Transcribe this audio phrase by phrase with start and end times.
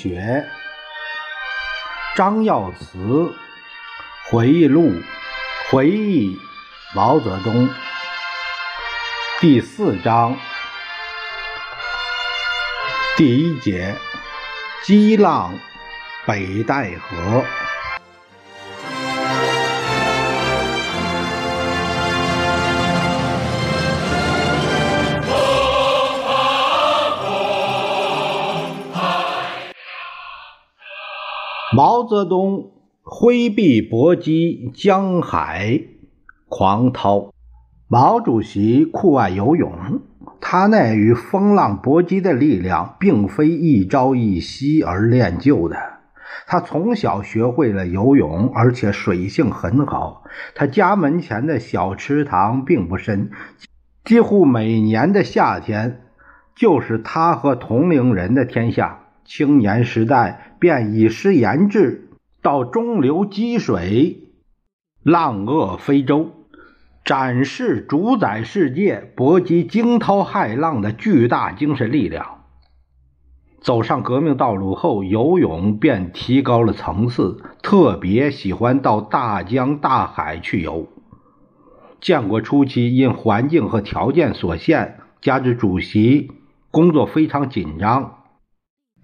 [0.00, 0.46] 学，
[2.16, 3.34] 张耀慈
[4.30, 4.94] 回忆录，
[5.68, 6.38] 回忆
[6.94, 7.68] 毛泽东。
[9.40, 10.38] 第四章，
[13.18, 13.94] 第一节，
[14.82, 15.58] 激浪
[16.24, 17.44] 北戴河。
[31.80, 35.80] 毛泽东挥臂搏击江海
[36.46, 37.32] 狂涛。
[37.88, 40.02] 毛主席酷爱游泳，
[40.42, 45.76] 他那与风浪搏击的力量，并非一朝一夕而练就的。
[46.46, 50.24] 他从小学会了游泳，而且水性很好。
[50.54, 53.30] 他家门前的小池塘并不深，
[54.04, 56.02] 几乎每年的夏天，
[56.54, 58.98] 就是他和同龄人的天下。
[59.24, 62.08] 青年时代便以诗言志，
[62.42, 64.24] 到中流击水，
[65.02, 66.30] 浪遏飞舟，
[67.04, 72.38] 展示主宰世界、搏击惊涛骇浪的巨大精神力量。
[73.60, 80.88] 走上革命道路后，游泳便提高了层次，特别喜欢到大江大海去游。
[82.00, 86.32] 建国初期，因环境和条件所限，加之主席
[86.70, 88.19] 工作非常紧张。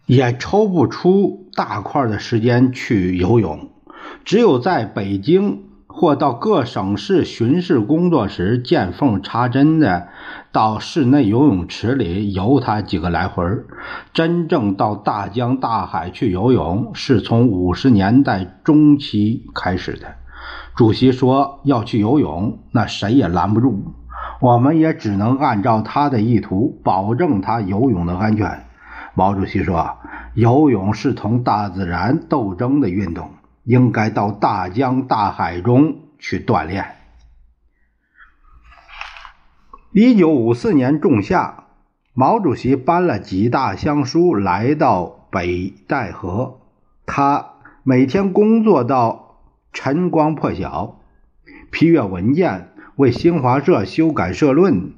[0.07, 3.69] 也抽不出大块的时间去游泳，
[4.25, 10.07] 只有在北京或到各省市巡视工作时，见缝插针的
[10.53, 13.43] 到室内游泳池里游他几个来回
[14.13, 20.07] 真正到大江大海去游泳，是从五十年代中期开始的。
[20.77, 23.75] 主席说要去游泳，那谁也拦不住，
[24.41, 28.66] 我们也只能按照他的意图，保证他游泳的安全。
[29.17, 29.97] 毛主席说
[30.37, 33.31] ：“游泳是同大自然斗争的运动，
[33.65, 36.97] 应该到大江大海中去锻炼。”
[39.91, 41.65] 一九五四年仲夏，
[42.13, 46.61] 毛主席搬了几大箱书来到北戴河，
[47.07, 47.53] 他
[47.85, 49.39] 每天工作到
[49.73, 51.01] 晨光破晓，
[51.71, 54.93] 批阅文件，为新华社修改社论，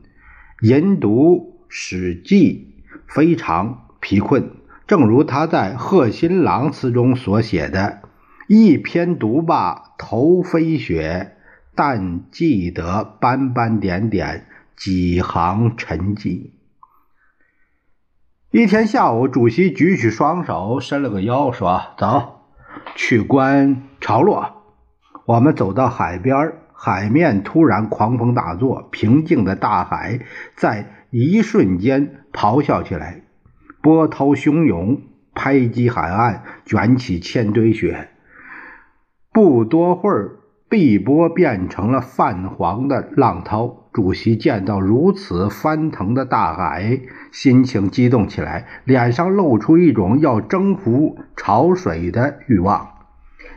[0.61, 2.75] 研读《史记》，
[3.07, 3.85] 非常。
[4.09, 4.53] 疲困，
[4.87, 8.01] 正如他在《贺新郎》词中所写的
[8.49, 11.37] ：“一篇读罢头飞雪，
[11.75, 16.53] 但记得斑斑点点几行沉寂。”
[18.51, 22.47] 一天下午，主席举起双手，伸了个腰，说：“走，
[22.95, 24.63] 去观潮落。”
[25.29, 30.21] 我们走到海边，海面突然狂风大作，平静的大海
[30.57, 33.25] 在一瞬间咆哮起来。
[33.81, 35.01] 波涛汹涌，
[35.35, 38.09] 拍击海岸，卷起千堆雪。
[39.33, 40.37] 不多会儿，
[40.69, 43.85] 碧波变成了泛黄的浪涛。
[43.93, 47.01] 主席见到如此翻腾的大海，
[47.33, 52.91] 心情激动起来，脸上露出一种要征服潮水的欲望。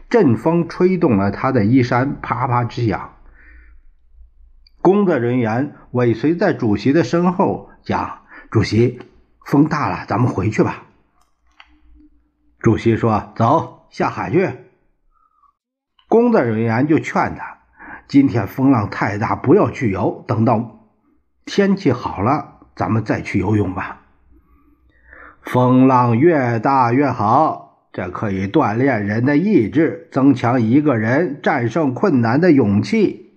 [0.09, 3.14] 阵风吹动了他的衣衫，啪啪直响。
[4.82, 9.00] 工作人员尾随在主席的身后，讲：“主席。”
[9.52, 10.84] 风大了，咱们回去吧。
[12.60, 14.50] 主席说：“走，下海去。”
[16.08, 17.58] 工作人员就劝他
[18.08, 20.88] ：“今天风浪太大，不要去游，等到
[21.44, 24.04] 天气好了，咱们再去游泳吧。”
[25.44, 33.34] 风浪越大越好，这可以锻炼人的意志，增强一个人战胜困难的勇气。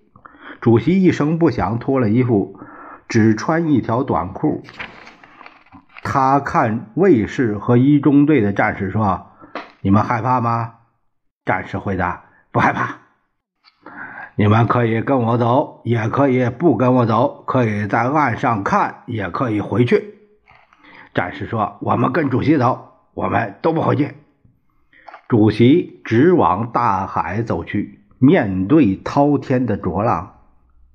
[0.61, 2.61] 主席一声不响脱了衣服，
[3.09, 4.63] 只穿一条短裤。
[6.15, 9.27] 他看卫士和一中队的战士说
[9.83, 10.75] ：“你们害怕吗？”
[11.45, 12.99] 战士回答：“不害怕。”
[14.39, 20.15] 你们可以跟我走，也可以不跟我走，可以在岸上看，也可以回去。
[21.15, 24.15] 战士说：“我们跟主席走，我们都不回去。”
[25.27, 30.37] 主席直往大海走去，面对滔天的浊浪，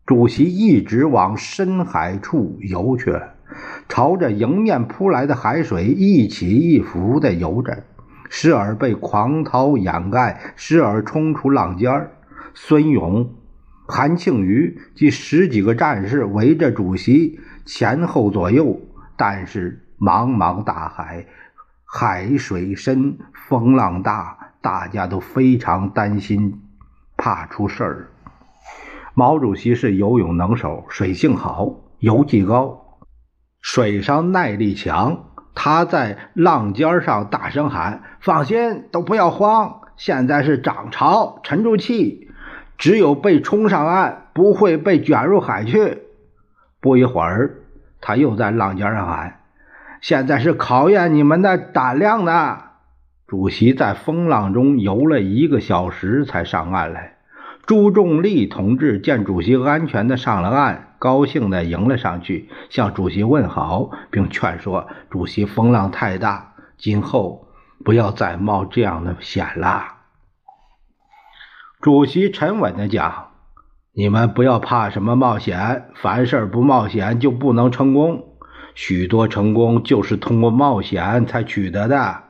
[0.06, 3.20] 主席一直往深海处游去。
[3.88, 7.84] 朝着迎面扑来的海水一起一伏地游着，
[8.30, 12.12] 时而被狂涛掩盖，时而冲出浪尖儿。
[12.54, 13.34] 孙勇、
[13.88, 18.80] 韩庆余及十几个战士围着主席前后左右，
[19.16, 21.26] 但是茫茫大海，
[21.86, 23.18] 海水深，
[23.48, 26.62] 风浪大，大家都非常担心，
[27.18, 28.08] 怕出事儿。
[29.16, 32.89] 毛主席是游泳能手，水性好，游技高。
[33.62, 42.30] 水上耐力强，他在浪尖上大声喊：“放心，都不要慌，现在是涨潮，沉住气，
[42.78, 46.04] 只有被冲上岸，不会被卷入海去。”
[46.82, 47.56] 不一会儿，
[48.00, 49.42] 他又在浪尖上喊
[50.00, 52.60] ：“现在是考验你们的胆量呢。”
[53.28, 57.19] 主席在风浪中游了一个小时才上岸来。
[57.70, 60.96] 朱重利同志见主席安全的上了岸。
[60.98, 67.48] 高兴地迎了上去，向主席问好，并劝说主席：“风浪太大，今后
[67.86, 69.84] 不要再冒这样的险了。”
[71.80, 73.28] 主席沉稳地讲
[73.94, 78.30] ：“你们不要怕什么冒险，凡事不冒险就不能成功。
[78.74, 82.24] 许多成功就是通过冒险才取得的，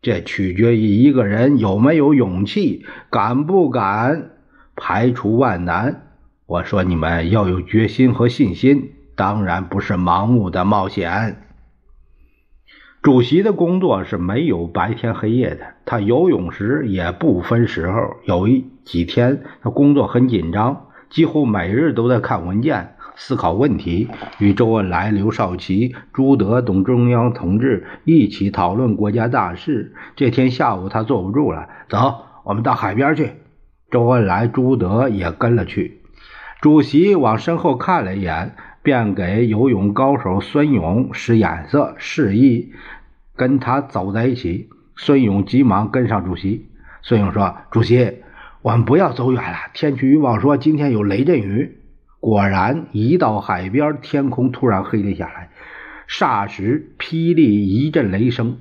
[0.00, 4.30] 这取决于一个人有没有勇气，敢不敢
[4.76, 6.02] 排除万难。”
[6.46, 11.36] 我说：“你们要有决心和信心，当然不是盲目的冒险。”
[13.02, 18.14] 主席的工作是没有白天黑夜的，他游泳时也不分时候。
[18.24, 24.08] 有一几天，他工作很紧张，几乎每日都在看文件、思考问题，
[24.38, 29.94] 与周恩来、刘少奇、朱德等中央同志一起讨论国家大事。
[30.14, 33.32] 这天下午，他坐不住了，走，我们到海边去。
[33.92, 36.00] 周恩来、朱德也跟了去。
[36.62, 42.72] 主席往身后看了一眼，便给游泳高手孙勇使眼色，示意
[43.36, 44.70] 跟他走在一起。
[44.96, 46.66] 孙勇急忙跟上主席。
[47.02, 48.22] 孙勇说：“主席，
[48.62, 49.58] 我们不要走远了。
[49.74, 51.78] 天气预报说今天有雷阵雨。”
[52.18, 55.50] 果然，一到海边，天空突然黑了下来，
[56.08, 58.56] 霎时霹雳一阵雷声。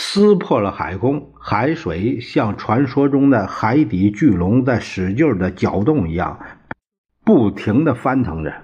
[0.00, 6.38] 撕破了海空，海水像传说中的海底巨龙在使劲的搅动一样，
[7.24, 8.54] 不停的翻腾着。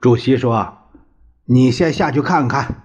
[0.00, 0.78] 主席说
[1.44, 2.82] ：“你先下去看看。”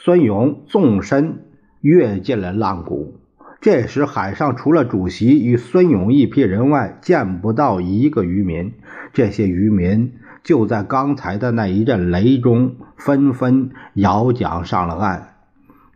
[0.00, 1.46] 孙勇纵身
[1.80, 3.20] 跃进了浪谷。
[3.60, 8.74] 这时，海上除了主席与孙勇一批人外，见不到一个渔民。
[9.12, 10.12] 这些渔民
[10.44, 15.37] 就在刚才的那一阵雷中，纷纷摇桨上了岸。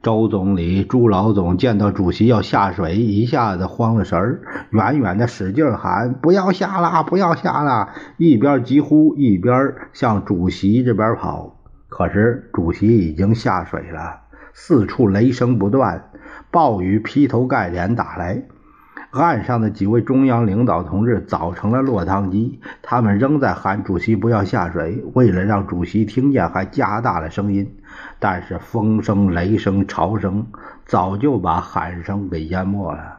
[0.03, 11.57] 周总理、朱老总见到主席要下水，一下子慌了神儿，远远的使劲喊：“不要下了，不要下了！”一边急呼，一边向主席这边跑。
[11.89, 14.23] 可是主席已经下水了，
[14.53, 16.11] 四处雷声不断，
[16.51, 18.43] 暴雨劈头盖脸打来。
[19.13, 25.05] 岸上的几位中央领导同志早成了落汤鸡，他们仍在喊主席不要下水。
[25.13, 27.75] 为了让主席听见，还加大了声音。
[28.19, 30.47] 但是风声、雷声、潮声
[30.87, 33.19] 早就把喊声给淹没了。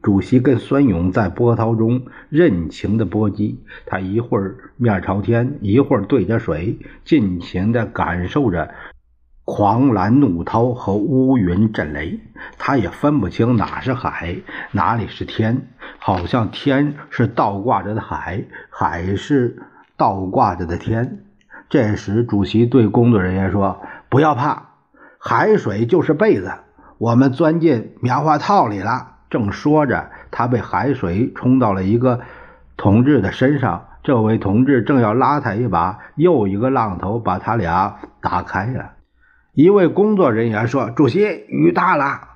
[0.00, 8.72] 主席跟孙勇在波涛中任情的搏击，他一会儿面朝天，一会儿对着水，尽情地感受着
[9.44, 12.20] 狂澜怒涛和乌云震雷。
[12.58, 14.36] 他也分不清哪是海，
[14.72, 15.68] 哪里是天，
[15.98, 19.62] 好像天是倒挂着的海，海是
[19.96, 21.20] 倒挂着的天。
[21.68, 23.80] 这时，主席对工作人员说。
[24.08, 24.64] 不要怕，
[25.18, 26.52] 海水就是被子，
[26.98, 29.12] 我们钻进棉花套里了。
[29.30, 32.20] 正说着，他被海水冲到了一个
[32.76, 33.86] 同志的身上。
[34.02, 38.90] 这位同志正要拉他一把，又一个浪头把他俩打开了。
[39.54, 42.28] 一位工作人员说：“主席，雨大了。”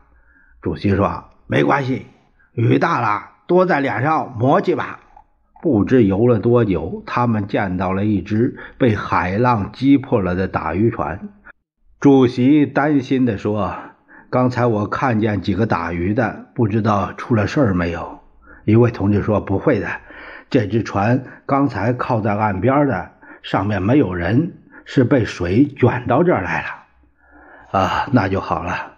[0.60, 2.04] 主席说：“没关系，
[2.52, 5.00] 雨大了，多在脸上抹几把。”
[5.62, 11.30] 不知游了多久，他们见到了一只被海浪击破了的打渔船。
[12.00, 13.74] 主席担心地说
[14.28, 18.20] ：“刚才我看见几个打鱼的，不知道出了事儿没有。”
[18.66, 19.88] 一位同志说：“不会的，
[20.50, 24.52] 这只船刚才靠在岸边的，上面没有人，
[24.84, 26.68] 是被水卷到这儿来了。”
[27.70, 28.92] 啊，那就好了。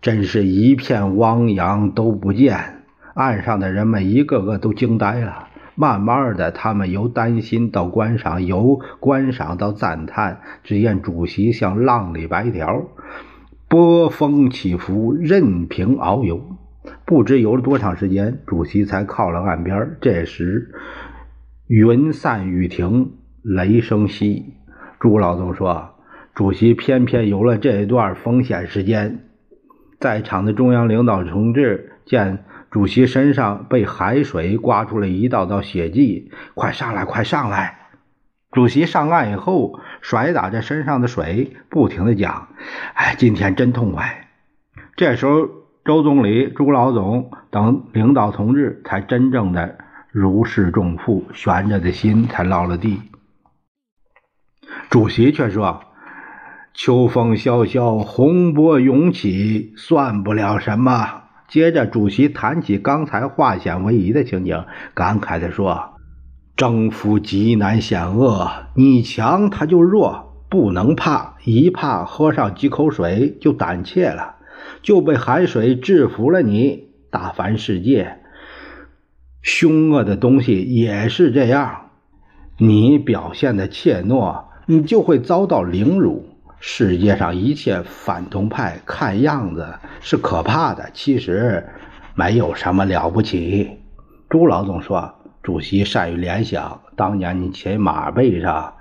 [0.00, 5.48] 真是一片汪洋都不见，岸上的人们一个个都惊呆了。
[5.74, 10.40] 慢慢的，他们由担心到观赏，由观赏到赞叹。
[10.64, 12.84] 只见主席像浪里白条，
[13.68, 16.40] 波峰起伏，任凭遨游。
[17.04, 19.96] 不知游了多长时间，主席才靠了岸边。
[20.00, 20.70] 这时，
[21.66, 24.54] 云散雨停，雷声息。
[24.98, 25.95] 朱老总说
[26.36, 29.24] ：“主席偏偏游了这一段风险时间。”
[29.98, 32.44] 在场的中央领导同志见。
[32.68, 37.78] 主席身上被海水刮出了一道道血迹，快上来，快上来！
[38.50, 42.48] 主席上岸以后，甩打着身上的水，不停的讲
[42.92, 44.28] ：“哎，今天真痛快。”
[44.96, 45.48] 这时候，
[45.86, 49.78] 周总理、朱老总等领导同志才真正的
[50.10, 53.00] 如释重负，悬着的心才落了地。
[54.90, 55.82] 主席却说
[56.78, 61.22] ：“秋风萧萧，洪波涌起，算不了什么。
[61.48, 65.94] 接着，主席谈起刚才化险为夷的情景，感慨地说
[66.54, 74.34] ：“征服极难险恶，你强他就弱，不能怕，一怕喝上几口水就胆怯了，
[74.82, 76.88] 就被海水制服了你。
[77.10, 78.18] 大凡世界，
[79.40, 81.86] 凶恶的东西也是这样，
[82.58, 86.26] 你表现的怯懦，你就会遭到凌辱。”
[86.68, 91.64] 世界上一切反动派看样子是可怕的，其实
[92.16, 93.78] 没有什么了不起。
[94.28, 98.74] 朱老总说：“主席善于联想，当年你骑马背上，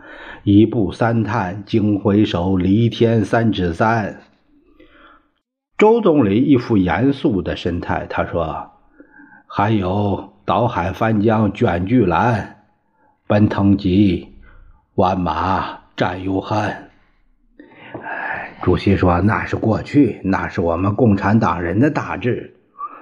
[0.43, 4.19] 一步三探，惊回首，离天三尺三。”
[5.77, 8.71] 周总理一副严肃的神态，他说
[9.45, 12.63] ：“还有倒海翻江卷巨澜，
[13.27, 14.33] 奔腾急，
[14.95, 16.73] 万马战犹酣。”
[18.65, 22.55] 主席说：“那是过去，那是我们共产党人的大志。”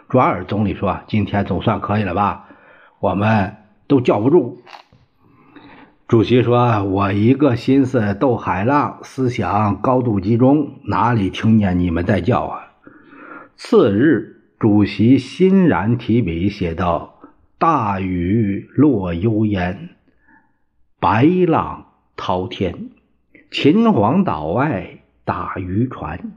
[0.10, 2.50] 朱尔总理说：“今天总算可以了吧？
[3.00, 3.55] 我们
[3.88, 4.62] 都叫不住。”
[6.05, 12.74] 主席说：“我一个心思斗海浪，思想高度集中，哪里听见你们在叫啊？”
[13.55, 17.22] 次日，主席欣然提笔写道
[17.58, 19.91] ：“大雨落幽烟，
[21.00, 21.86] 白浪
[22.17, 22.89] 滔天，
[23.50, 26.34] 秦皇岛外。”打渔船，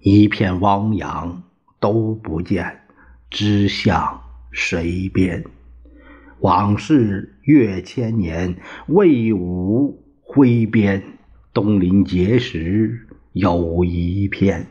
[0.00, 1.42] 一片汪洋
[1.78, 2.80] 都不见，
[3.30, 5.44] 知向谁边。
[6.40, 8.56] 往事越千年，
[8.86, 11.02] 魏武挥鞭，
[11.52, 14.66] 东临碣石有一片。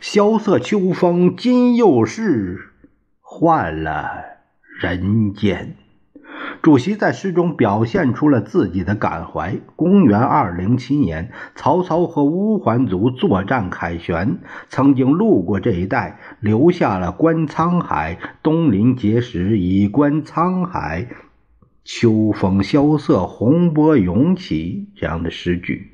[0.00, 2.70] 萧瑟秋风今又是，
[3.20, 4.24] 换了
[4.80, 5.76] 人间。
[6.64, 9.58] 主席在诗中表现出了自己的感怀。
[9.76, 14.38] 公元二零七年，曹操和乌桓族作战凯旋，
[14.70, 21.08] 曾经路过这一带，留下了“观沧海，东临碣石，以观沧海，
[21.84, 25.92] 秋风萧瑟，洪波涌起”这样的诗句。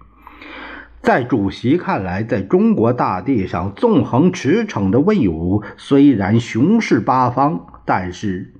[1.02, 8.54] 在主席看来，在中国大地上纵横驰骋的魏武，虽然雄视八方，但是。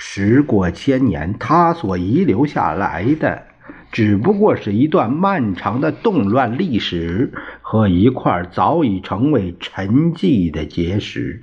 [0.00, 3.42] 时过千年，他所遗留下来的，
[3.90, 11.42] 只不过是一段漫长的动乱历史和一块早已成为沉寂的结石。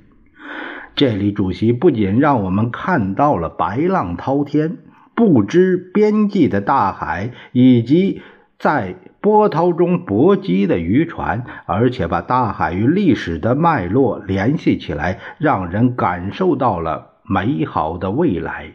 [0.94, 4.78] 这里，主席不仅让我们看到了白浪滔天、
[5.14, 8.22] 不知边际的大海，以及
[8.58, 17.15] 在波涛中搏击的渔船，而且把大海与历史的脉络联系起来，让人感受到了。
[17.28, 18.72] 美好的未来，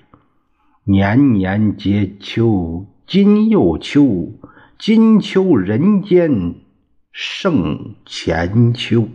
[0.84, 4.34] 年年皆秋，今又秋，
[4.78, 6.56] 金秋人间
[7.14, 9.08] 胜前秋。